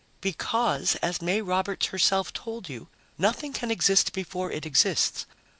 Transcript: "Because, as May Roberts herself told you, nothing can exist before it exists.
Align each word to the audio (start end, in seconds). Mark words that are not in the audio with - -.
"Because, 0.19 0.95
as 1.03 1.21
May 1.21 1.43
Roberts 1.43 1.85
herself 1.85 2.33
told 2.33 2.67
you, 2.67 2.87
nothing 3.19 3.53
can 3.53 3.69
exist 3.69 4.13
before 4.13 4.51
it 4.51 4.65
exists. 4.65 5.27